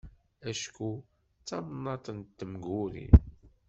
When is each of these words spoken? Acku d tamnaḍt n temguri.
Acku 0.49 0.91
d 1.01 1.03
tamnaḍt 1.47 2.05
n 2.17 2.19
temguri. 2.37 3.07